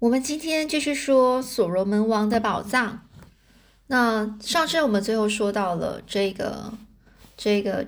[0.00, 3.00] 我们今天继续说所罗门王的宝藏。
[3.88, 6.72] 那上次我们最后说到了这个
[7.36, 7.84] 这个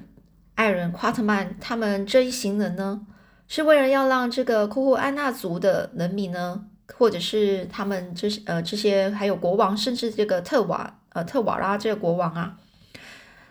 [0.57, 3.07] 艾伦夸特曼他们这一行人呢，
[3.47, 6.65] 是为了要让这个库库安纳族的人民呢，
[6.97, 12.59] 或者是他们这呃这些还有国王，甚至这个特瓦呃特瓦拉这个国王啊，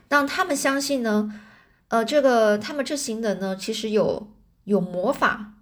[0.10, 1.34] 让他们相信呢，
[1.88, 4.28] 呃这个他们这行人呢，其实有
[4.66, 5.54] 有魔法。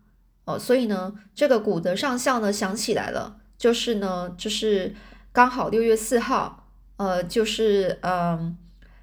[0.47, 4.95] 哦，所以呢，这个古德上校呢想起来了，就是呢，就是
[5.33, 8.57] 刚好六月四号，呃，就是嗯，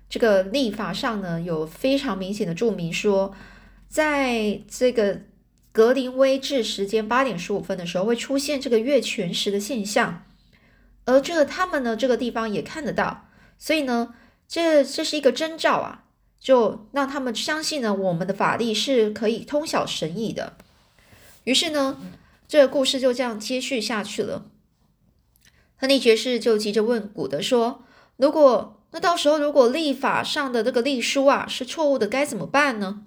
[0.08, 3.34] 这个历法上呢有非常明显的注明说，
[3.88, 5.20] 在这个
[5.70, 10.24] 格林威治时间八点十五分的时候会出现这个月全食的现象，
[11.04, 14.14] 而这个他们呢这个地方也看得到，所以呢，
[14.48, 16.04] 这这是一个征兆啊，
[16.40, 20.54] 就让他们相信呢，我们的法力是可以通晓神意的。
[21.44, 21.98] 于是呢，
[22.48, 24.46] 这个故事就这样接续下去了。
[25.76, 27.84] 亨利爵士就急着问古德说
[28.16, 33.02] ：“如果那到时候如果立法上的这个历书啊是错误的，该怎么办呢？”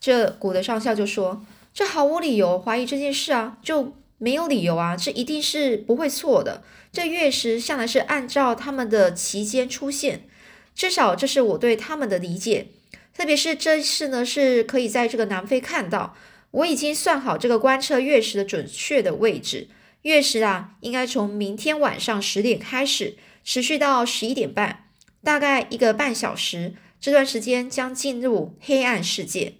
[0.00, 6.64] 这古德上校就说：“这毫无理由怀疑这件事啊，就没有理由啊，这一定是不会错的。
[6.90, 10.26] 这月食向来是按照他们的期间出现，
[10.74, 12.68] 至少这是我对他们的理解。
[13.14, 16.16] 特别是这次呢，是可以在这个南非看到。”
[16.52, 19.68] 我已经算好这个观测月食的准确的位置。
[20.02, 24.86] 月食啊，应该从明天晚上十点开始，持续到十一点半，
[25.22, 26.74] 大概一个半小时。
[26.98, 29.54] 这段时间将进入黑暗世界。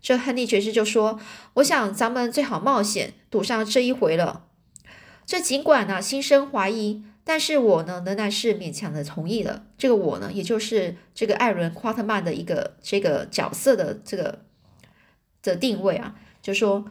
[0.00, 1.20] 这亨利爵士就说
[1.54, 4.46] ：“我想咱们最好冒险赌上这一回了。”
[5.24, 9.64] 这尽管呢心生怀疑，但是我呢仍然是勉强的同意了。
[9.76, 14.46] 这个我呢，也就是这个艾伦·夸特曼的一个这个角色的这个。
[15.46, 16.84] 的定位啊，就说，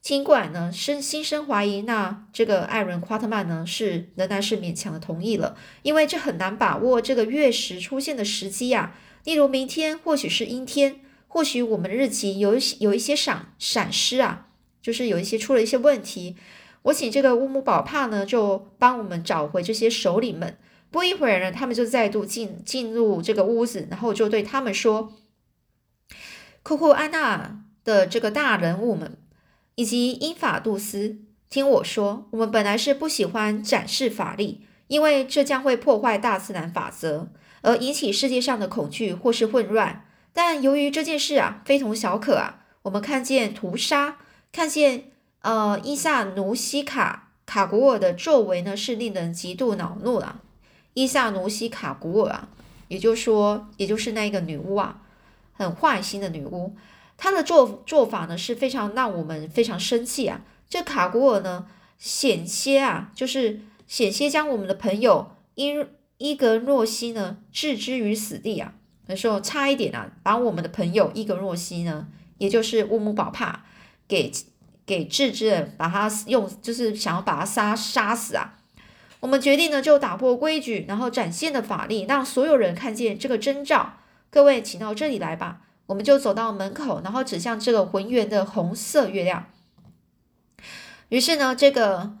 [0.00, 8.94] 尽管呢生心生怀疑，那这个艾伦夸特曼呢是仍然是勉强的同意了，因为这很难把握这个月食出现的时机呀。
[9.24, 14.48] 例如明天或许是阴天，或许我们的日期有一有一些闪闪失啊，
[14.82, 16.36] 就是有一些出了一些问题。
[16.82, 20.58] 我请这个乌姆宝帕呢就帮我们找回这些首领们。
[20.90, 25.14] 不一会儿呢，他们就再度进进入这个屋子，然后就对他们说
[26.62, 29.16] ：“库库安娜。”的这个大人物们，
[29.74, 31.18] 以及英法杜斯，
[31.50, 37.28] 听我说，我们本来是不喜欢展示法力，因为这将会破坏大自然法则，
[37.62, 40.06] 而引起世界上的恐惧或是混乱。
[40.32, 44.16] 但由于这件事啊，非同小可啊，我们看见屠杀，
[44.50, 45.10] 看见
[45.42, 50.40] 呃伊萨努西卡卡古尔的作为呢，是令人极度恼怒啊。
[50.94, 52.48] 伊萨努西卡古尔啊，
[52.88, 55.02] 也就是说，也就是那个女巫啊，
[55.52, 56.74] 很坏心的女巫。
[57.16, 60.42] 他的做做法呢是非常让我们非常生气啊！
[60.68, 61.66] 这卡古尔呢
[61.98, 65.72] 险些啊，就是险些将我们的朋友伊
[66.18, 68.74] 伊格诺西呢置之于死地啊！
[69.06, 72.08] 那时候差一点啊，把我们的朋友伊格诺西呢，
[72.38, 73.64] 也就是乌姆宝帕
[74.08, 74.32] 给
[74.84, 78.58] 给置之，把他用就是想要把他杀杀死啊！
[79.20, 83.94] 我们决定呢就打破规矩，然后展现的法力，让所有人看见这个征兆。
[84.30, 85.62] 各位，请到这里来吧。
[85.86, 89.46] 我们就走到门口，然后指向这个浑圆的红色月亮。
[91.10, 92.14] 于是呢，这个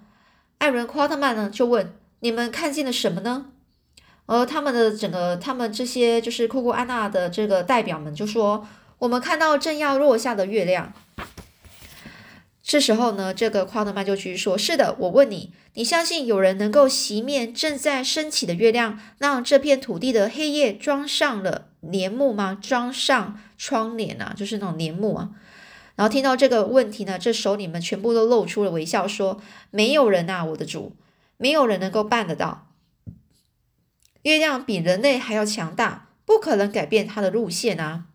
[0.58, 3.46] 艾伦·夸特曼呢就问：“你们看见了什么呢？”
[4.26, 8.66] 而他们的整个，他们这些就是库库安娜的这个代表们就说
[8.98, 10.92] ：“我们看到正要落下的月亮。”
[12.66, 22.58] 这时候呢，这个夸德曼就继续说：“是的，我问你，你相信有人能够熄灭正在升起的月亮，让这片土地的黑夜装上了帘幕吗？
[22.60, 25.30] 装上窗帘啊，就是那种帘幕啊。”
[25.96, 30.96] 然后听到这个问题呢，这首领们全部都露出了微笑，说：“没有人啊，我的主，
[31.36, 32.68] 没有人能够办得到。
[34.22, 38.06] 月亮比人类还要强大，不可能改变它的路线啊。”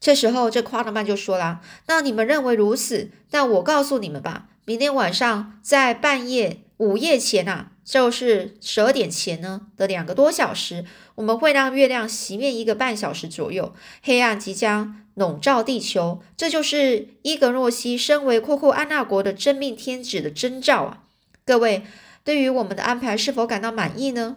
[0.00, 3.10] 这时候，这夸特曼就说了：“那你们认为如此？
[3.30, 10.84] 但我告诉你们吧，明天晚上在半夜午夜前呐，就是十二点前呢的两个多小时，
[11.16, 16.22] 我们会让月亮熄灭一个半小时左右，黑暗即将笼罩地球。
[16.36, 21.02] 这就是伊格诺西身为库库安纳国的真命天子的征兆啊！
[21.44, 21.82] 各位，
[22.22, 24.36] 对于我们的安排是否感到满意呢？”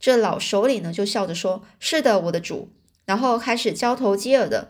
[0.00, 2.70] 这老首领呢就笑着说：“是的，我的主。”
[3.04, 4.68] 然后开始交头接耳的。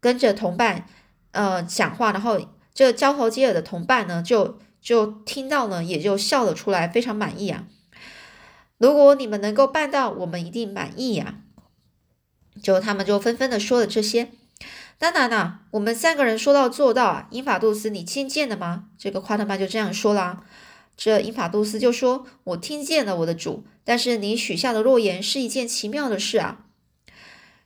[0.00, 0.86] 跟着同伴，
[1.32, 2.40] 呃，讲话，然后
[2.72, 7.64] 这交头接耳的同伴呢，就就听到呢，也就笑了出来，非常满意啊。
[8.78, 11.40] 如果你们能够办到，我们一定满意呀。
[12.62, 14.30] 就他们就纷纷的说了这些。
[14.98, 17.28] 当然啦，我们三个人说到做到啊。
[17.30, 18.86] 英法杜斯，你听见了吗？
[18.98, 20.44] 这个夸特曼就这样说啦。
[20.96, 23.64] 这英法杜斯就说：“我听见了，我的主。
[23.84, 26.66] 但是你许下的诺言是一件奇妙的事啊。”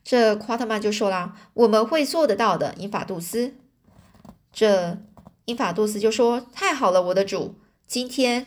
[0.05, 3.55] 这夸特曼就说啦：“我们会做得到的，英法杜斯。”
[4.53, 4.99] 这
[5.45, 7.55] 英法杜斯就说：“太好了，我的主。
[7.87, 8.47] 今天，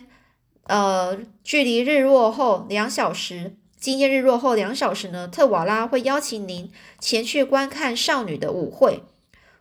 [0.64, 9.02] 呃，距离日落后两小时。”今天日落后两小时呢，特瓦拉会邀请您前去观看少女的舞会。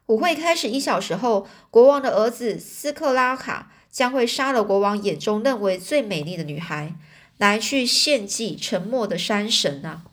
[0.08, 6.96] 舞会开始一小时后，国王的儿子斯克拉卡将会杀了国王眼中认为最美丽的女孩，
[7.38, 10.04] 来去献祭沉默的山神啊！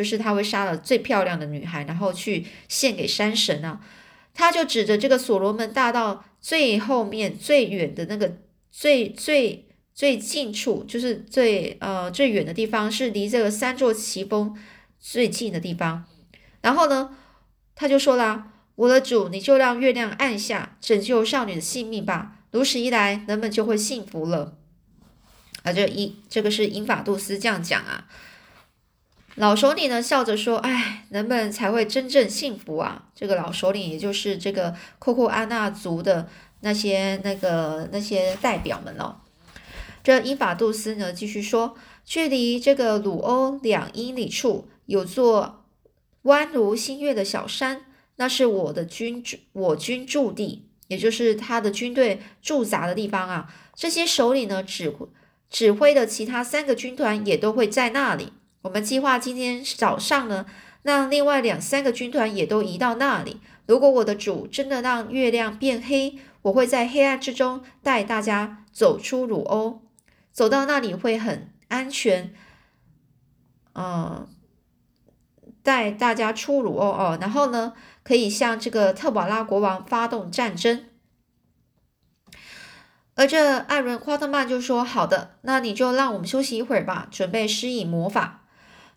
[0.00, 3.80] 就是他会杀了最漂亮的女孩，然后去献给山神啊！
[4.32, 8.38] 他就指着这个所罗门大道最后面最远的那个
[8.70, 9.66] 最最。
[9.92, 14.56] 最近处就是最呃最远的地方，是离这个三座奇峰
[14.98, 16.06] 最近的地方。
[16.62, 17.14] 然后呢，
[17.74, 22.36] 他就说啦：“我的主，你就让月亮暗下，拯救少女的性命吧。
[22.50, 24.56] 如此一来，人们就会幸福了。”
[25.64, 28.08] 啊，这一这个是英法杜斯这样讲啊。
[29.36, 36.28] 老首领呢笑着说：“哎，人们才会真正幸福啊。”这个老首领也就是这个库库安纳族的
[36.60, 39.16] 那些那个那些代表们哦。
[40.02, 45.64] 这英法杜斯呢，继续说，距离这个鲁欧两英里处有座
[46.22, 47.84] 弯如新月的小山，
[48.16, 49.22] 那是我的军
[49.52, 53.54] 我军驻地，也就是他的军队驻扎的地方啊。
[53.74, 54.92] 这些首领呢，指
[55.48, 58.32] 指挥的其他三个军团也都会在那里。
[58.62, 60.44] 我们计划今天早上呢，
[60.82, 63.40] 让另外两三个军团也都移到那里。
[63.66, 69.82] 如果我的主真的让月亮变黑，我会在黑暗之中带大家走出鲁欧。
[70.32, 72.34] 走到那里会很安全，
[73.74, 74.28] 嗯，
[75.62, 77.72] 带大家出鲁欧哦，然后呢，
[78.02, 80.84] 可以向这个特瓦拉国王发动战争。
[83.14, 88.39] 而这艾伦夸特曼就说：“好的，那你就让我们休息一会儿吧，准备施以魔法。”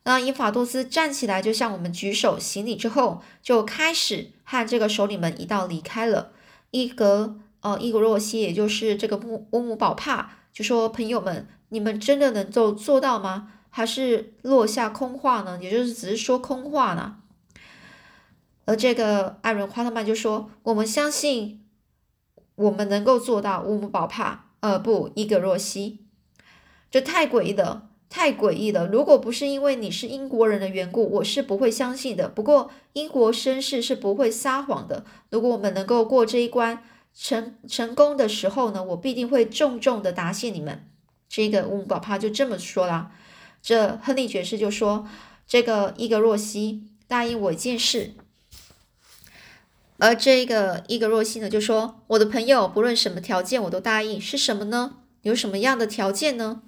[0.04, 6.34] 那英法多斯站起来，就向我们举手行礼之后，就开始和这个首领们一道离开了。
[6.72, 10.38] 伊格呃伊格洛西，也就是这个乌乌姆宝帕。
[10.52, 13.54] 就说朋友们，你们真的能够做到吗？
[13.70, 15.58] 还是落下空话呢？
[15.62, 17.16] 也就是只是说空话呢？
[18.66, 21.66] 而这个艾伦夸特曼就说：“我们相信
[22.56, 26.06] 我们能够做到。”乌姆宝帕，呃，不，伊格若西，
[26.92, 28.86] 这太诡异了，太诡异了！
[28.86, 32.30] 如果不是因为你是英国人的缘故，我是不会相信的。
[32.30, 35.04] 不过英国绅士是不会撒谎的。
[35.31, 36.83] 如果我们能够过这一关，
[37.15, 40.88] 成成功的时候呢，我必定会重重的答谢你们。
[41.27, 43.12] 这个乌姆宝帕就这么说了。
[43.63, 45.07] 这亨利爵士就说
[45.48, 48.13] ：“这个伊格若西答应我一件事。”
[49.98, 54.21] 而这个伊格若西呢就说：“我的朋友，不论什么条件我都答应。
[54.21, 54.98] 是什么呢？
[55.24, 56.62] 有什么样的条件呢？”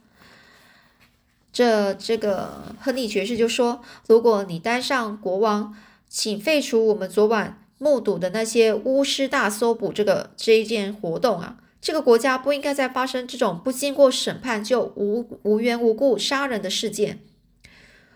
[1.56, 5.74] 这这个亨利爵士就说：“如果你当上国王，
[6.10, 17.19] 请废除我们昨晚。”目睹的那些巫师大搜捕这个这一件活动啊，这个国家不应该再发生这种不经过审判就无无缘无故杀人的事件。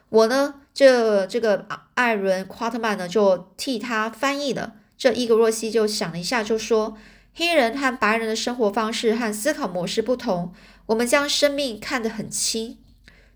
[0.09, 1.65] 我呢，这这个
[1.95, 4.75] 艾伦夸特曼呢，就替他翻译了。
[4.97, 6.97] 这伊格若西就想了一下，就说：
[7.33, 10.53] 黑人和白人的生活方式和思考模式不同，
[10.87, 12.77] 我们将生命看得很轻。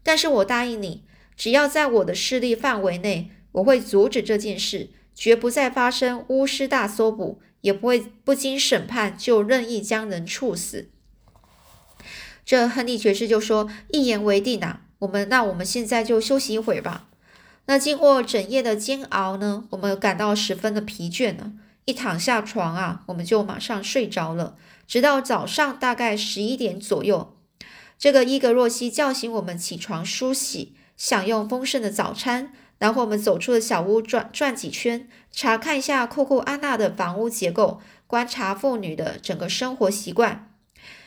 [0.03, 1.03] 但是我答应你，
[1.36, 4.89] 只要在我的势力范围内，我会阻止这件事。
[5.15, 10.89] 绝不再发生巫师大搜捕，也不会不经审判就任意将人处死。
[12.43, 17.10] 这亨利爵士就说：“一言为定啊，我们那我们现在就休息一会儿吧。”
[17.67, 21.53] 那经过整夜的煎熬呢，我们感到十分的疲倦呢。
[21.86, 24.57] 一躺下床啊，我们就马上睡着了，
[24.88, 27.38] 直到早上大概十一点左右，
[28.03, 32.51] 这个伊格若西叫醒我们起床梳洗，享用丰盛的早餐。
[32.77, 40.51] 然后我们走出了小屋，转转几圈，查看一下库库安娜的房屋结构，观察妇女的整个生活习惯。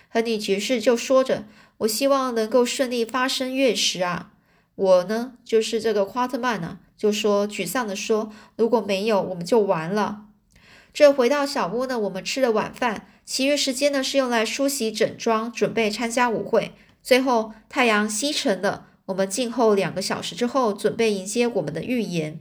[0.08, 1.44] 亨利爵士就说着
[1.84, 4.32] ：“我希望能够顺利发生月食啊！”
[4.74, 10.22] 我呢，就是这个夸特曼呢，就说沮丧的说：“如果没有，我们就完了。”
[10.94, 16.72] 这回到小屋呢，我们吃了晚饭，其余时间呢是用来梳洗整装，准备参加舞会。
[17.06, 18.88] 最后太阳西沉了。
[19.04, 22.40] 我们静候两个小时之后，准备迎接我们的预言。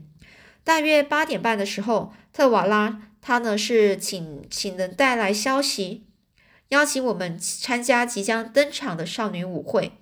[0.64, 6.06] 大约八点半的时候，特瓦拉他呢是请请人带来消息，
[6.70, 9.92] 邀请我们参加即将登场的少女舞会。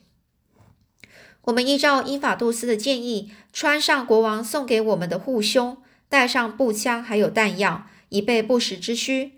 [1.42, 5.76] 我们依照英法杜斯的建议，穿上国王送给我们的护胸，
[6.09, 9.33] 带上步枪还有弹药，以备不时之需。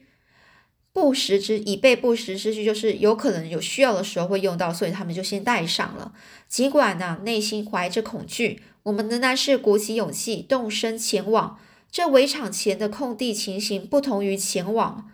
[0.97, 6.15] 不时之以备不时之需，就是有可能有需要的时候会用到，所以他们就先带上了。
[6.49, 11.59] 尽管呢内心怀着恐惧，我们仍然是鼓起勇气动身前往。
[11.91, 15.11] 这围场前的空地情形不同于前往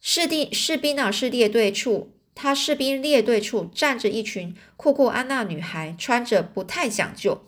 [0.00, 7.42] 士兵士兵呢是列队处，他士兵列队处站着一群库库安娜女孩，穿着不太讲究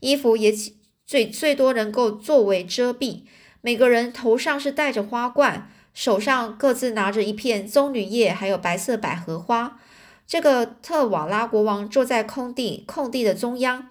[0.00, 0.52] 衣服，也
[1.06, 3.22] 最最多能够作为遮蔽。
[3.62, 5.70] 每个人头上是戴着花冠。
[5.94, 9.80] 手上各自拿着一片棕榈叶，还有白色百合花。
[10.26, 13.90] 这个特瓦拉国王坐在空地空地的中央，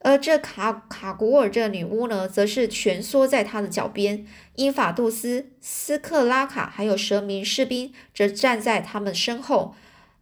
[0.00, 4.26] 而这卡卡古尔这女巫呢，则是蜷缩在他的脚边。
[4.56, 9.74] 英法杜斯、斯克拉卡还有十名士兵则站在他们身后，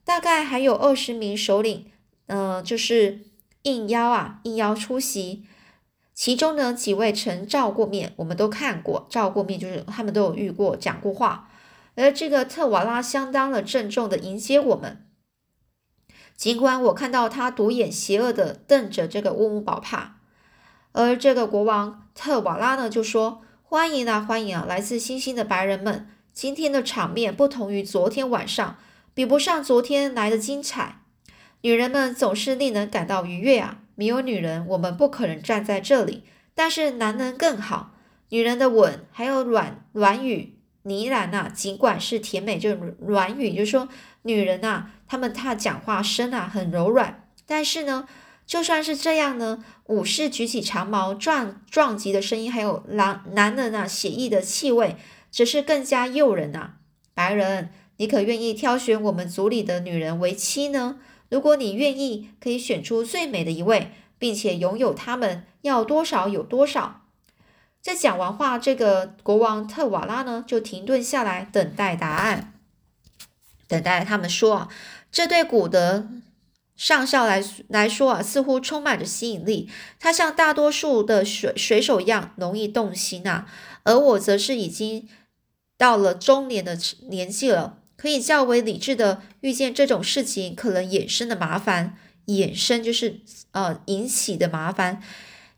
[0.05, 1.87] 大概还有二十名首领，
[2.27, 3.19] 嗯，就是
[3.63, 5.45] 应邀啊，应邀出席。
[6.21, 11.49] 其中呢，几位曾照过面，我们都看过照过面，就是他们都有遇过，讲过话。
[11.95, 15.07] 而这个特瓦拉相当的郑重的迎接我们，
[16.37, 20.19] 尽管我看到他独眼邪恶的瞪着这个乌姆宝帕，
[20.93, 28.77] 而这个国王特瓦拉呢就说：“欢迎啊，欢迎啊，来自星星的白人们，今天的场面不同于昨天晚上，
[29.15, 31.01] 比不上昨天来的精彩。
[31.63, 36.23] 女人们总是令人感到愉悦啊。”没有女人，我们不可能站在这里。
[36.55, 37.93] 但是男人更好，
[38.31, 40.55] 女人的吻还有软软语
[40.85, 43.91] 呢喃呐，尽管是甜美，就软语，就是说
[44.23, 47.29] 女人呐，她们她讲话声啊很柔软。
[47.45, 48.09] 但是呢，
[48.47, 54.97] 就算是这样呢，武士举起长矛撞撞击的声音，还有男男人啊写意的气味，
[55.31, 56.77] 只是更加诱人呐。
[57.13, 60.97] 白人，你可愿意挑选我们族里的女人为妻呢？
[61.31, 67.07] 如果你愿意，可以选出最美的一位，并且拥有他们，要多少有多少。
[67.81, 72.53] 在讲完话，这个国王特瓦拉呢就停顿下来，等待答案，
[73.67, 74.69] 等待他们说啊。
[75.11, 76.09] 这对古德
[76.77, 79.71] 上校来来说啊，似乎充满着吸引力。
[79.99, 83.47] 他像大多数的水水手一样容易动心啊，
[83.85, 85.09] 而我则是已经
[85.79, 86.77] 到了中年的
[87.09, 87.79] 年纪了。
[88.01, 95.03] 可以较为理智的预见这种事情可能衍生的麻烦，衍生就是呃引起的麻烦，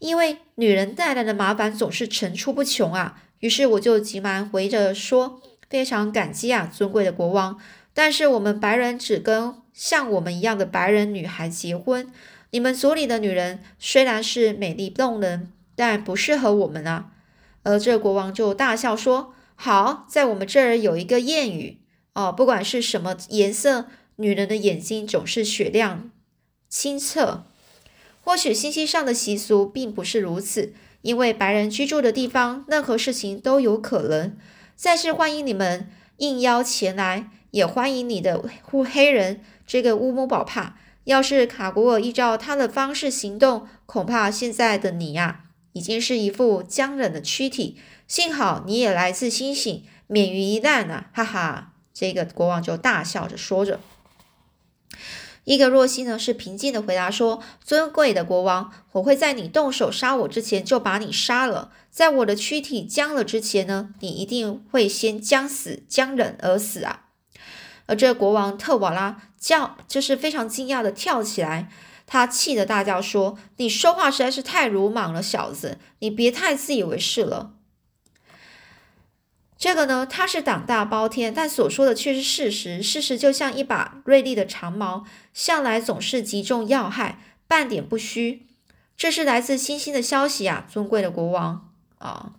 [0.01, 3.23] 因为女人带来的麻烦总是层出不穷啊。
[3.39, 7.61] 于是我就急忙回着说：“非常感激啊，尊贵的国王，
[7.95, 12.13] 但是我们白人只跟像我们一样的白人女孩结婚。
[12.51, 17.13] 你们族里的女人虽然是美丽动人，但不适合我们啊。”
[17.63, 21.79] 而这国王就大笑说：“好，在我们这儿有一个谚语。”
[22.15, 26.11] 哦，不管是什么颜色，女人的眼睛总是雪亮
[26.69, 27.45] 清澈。
[28.21, 34.37] 或许星星上的习俗并不是如此，因为白人居住的地方，任何事情都有可能。
[34.77, 35.89] 再次欢迎你们
[36.19, 40.79] 应邀前来，也欢迎你的黑黑人这个乌姆宝帕。
[41.05, 47.77] 要是卡古尔依照他的方式行动，恐怕现在的你呀，已经是一副僵冷的躯体。
[48.07, 51.11] 幸好你也来自星星，免于一难啊！
[51.13, 51.72] 哈哈。
[51.95, 53.81] 这个国王就大笑着说着，
[55.45, 61.73] 伊格若西呢是平静的回答说：“尊贵的国王，我会在你动手杀我之前就把你杀了。
[61.91, 67.07] 在我的躯体僵了之前呢，你一定会先将死，将忍而死啊！”
[67.87, 71.69] 而这国王特瓦拉叫，就是非常惊讶的跳起来，
[72.07, 75.79] 他气得大叫说：“你说话实在是太鲁莽了，小子！
[75.99, 77.55] 你别太自以为是了。”
[79.63, 82.83] 这个呢，他是胆大包天，但所说的却是事实。
[82.83, 88.49] 事实就像一把锐利的长矛，向来总是击中要害，半点不虚。
[88.97, 92.33] 这是来自星星的消息啊，尊贵的国王啊。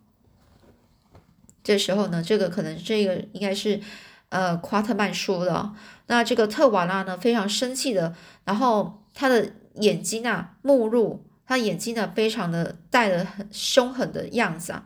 [1.64, 3.80] 这时候呢，这个可能这个应该是
[4.28, 5.72] 呃夸特曼说的。
[6.08, 8.14] 那这个特瓦拉呢，非常生气的，
[8.44, 14.84] 然后他的眼睛啊，目入，他眼睛呢，非常的带着很凶狠的样子啊。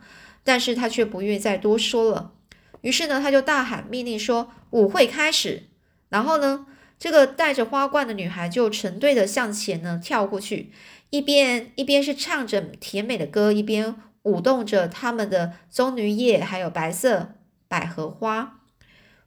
[0.48, 2.32] 但是他却不愿再多说了，
[2.80, 5.64] 于是呢，他就大喊命令说：“舞会开始。”
[6.08, 6.64] 然后呢，
[6.98, 10.72] 这个戴着花冠的女孩就成对的向前呢跳过去，
[11.10, 17.34] 一边一边是唱着甜美的歌，一边舞动着他们的棕榈叶还有白色
[17.68, 18.60] 百合花。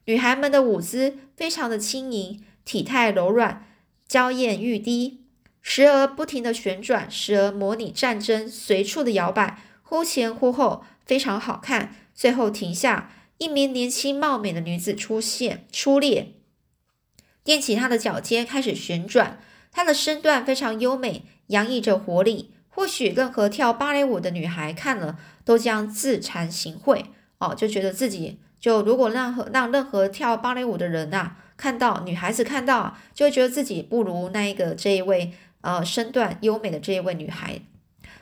[0.06, 3.64] 女孩们的舞姿非常的轻盈，体态柔软，
[4.08, 5.20] 娇艳欲滴，
[5.60, 10.84] 时而不停的旋转，时而模拟战争，随处的摇摆，忽前忽后。
[11.04, 16.34] 非常好看，最后停下，一名年轻貌美的女子出现，出列，
[17.44, 19.40] 踮起她的脚尖开始旋转，
[19.70, 27.04] 她的身段非常优美，洋溢着活力，或许任何跳芭蕾舞的女孩看了都将自惭形秽。
[27.38, 35.32] 哦，就觉得自己就如果让和让任何跳芭蕾舞的人呐看到女孩子看到，就会觉得自己不如那一个这一位
[35.62, 37.60] 呃身段优美的这一位女孩。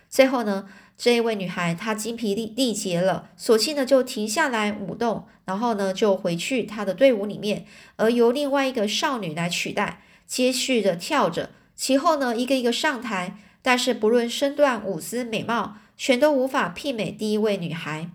[0.08, 0.66] 最后呢，
[1.02, 7.64] 这一位女孩她精疲力力竭了，索性呢就停下来舞动，然后呢就回去她的队伍里面，
[7.96, 11.48] 而由另外一个少女来取代，接续着跳着。
[11.74, 13.38] 其后呢，一个一个上台。
[13.62, 18.10] 但是不论身段、舞姿、美貌，全都无法媲美第一位女孩。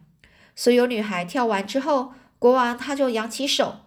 [0.56, 3.77] 所有女孩跳完之后，国王他就扬起手，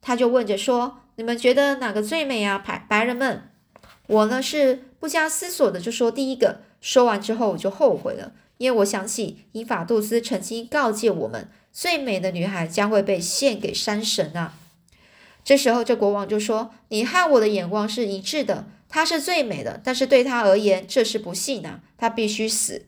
[0.00, 3.50] 他就问着说：“你们觉得哪个最美啊？”白白人们，
[4.06, 6.60] 我呢是不加思索的就说第一个。
[6.86, 14.54] 说完之后我就后悔了，因为我想起伊法杜斯曾经告诫我们，最美的女孩将会被献给山神啊。
[15.44, 21.80] 这时候这国王就说：“你和我的眼光是一致的。”她是最美的，但是对她而言，这是不幸啊！
[21.98, 22.86] 她必须死。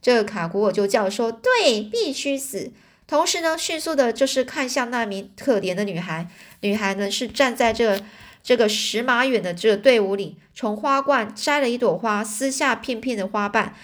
[0.00, 2.72] 这个卡古尔就叫说：“对，必须死。”
[3.06, 6.28] 同时呢，迅速的就是看向那名可怜的女孩。
[6.62, 8.00] 女孩呢是站在这
[8.42, 13.74] 这个十马远的这个队伍里，从花冠摘了一朵花，撕下片片的花瓣，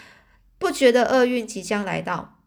[0.58, 2.38] 不觉得厄运即将来到。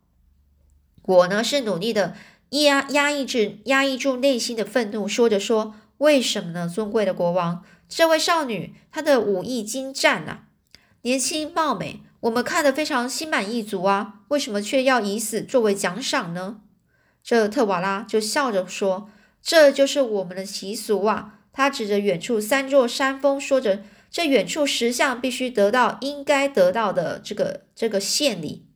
[1.03, 2.15] 我呢是努力的
[2.49, 10.39] 压压抑住压抑住内心的愤怒，说着说：“为什么呢，尊贵的国王？”这位少女，她的武艺精湛呐，
[11.03, 14.21] 年轻貌美，我们看得非常心满意足啊。
[14.29, 16.59] 为什么却要以死作为奖赏呢？
[17.23, 19.09] 这特瓦拉就笑着说
[19.41, 28.67] ：“这就是我们的习俗啊。”他指着远处三座山峰，说着：“这远处石像必须得到应该得到的这个这个献礼。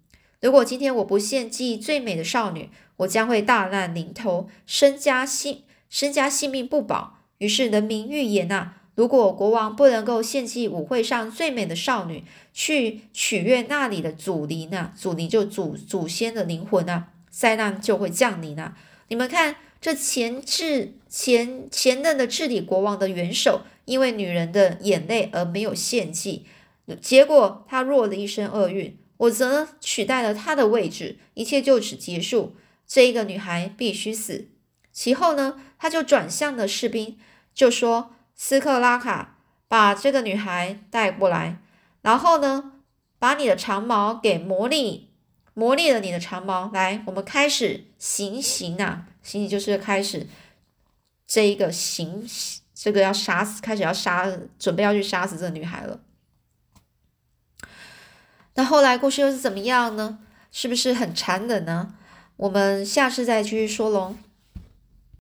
[0.41, 5.61] 如果今天我不献祭最美的少女，我将会大难临头，身家性
[5.91, 7.19] 身家性命不保。
[7.37, 14.91] 于是人民预言呐。”如果国王不能够献祭舞会上最美的少女，去取悦那里的祖灵呢？
[14.95, 17.05] 祖灵就祖祖先的灵魂呢？
[17.29, 18.75] 灾难就会降临啊！
[19.07, 26.45] 你们看，这前治前前任的治理国王的元首，因为女人的眼泪而没有献祭，
[27.01, 28.97] 结果他落了一身厄运。
[29.17, 32.55] 我则取代了他的位置，一切就此结束。
[32.87, 34.49] 这一个女孩必须死。
[34.91, 37.17] 其后呢，他就转向了士兵，
[37.53, 38.13] 就说。
[38.33, 41.61] 斯克拉卡，把这个女孩带过来，
[42.01, 42.71] 然后呢，
[43.19, 45.01] 把你的长矛给磨砺，
[45.53, 46.71] 磨砺了你的长矛。
[46.73, 49.09] 来，我们开始行刑啊！
[49.21, 50.27] 行刑就是开始
[51.27, 52.27] 这一个行，
[52.73, 55.99] 这个要杀死，开始要杀，准备要去杀死这个女孩了。
[58.55, 60.19] 那后来故事又是怎么样呢？
[60.51, 61.95] 是不是很残忍呢？
[62.35, 64.15] 我们下次再继续说喽。